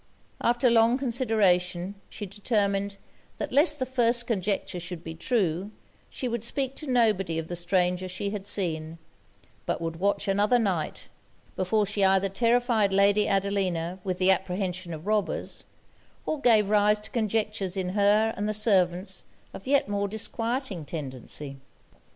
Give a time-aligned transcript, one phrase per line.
[0.41, 2.97] After long consideration, she determined,
[3.37, 5.69] that lest the first conjecture should be true,
[6.09, 8.97] she would speak to nobody of the stranger she had seen;
[9.67, 11.07] but would watch another night,
[11.55, 15.65] before she either terrified Lady Adelina with the apprehension of robbers,
[16.25, 21.57] or gave rise to conjectures in her and the servants of yet more disquieting tendency.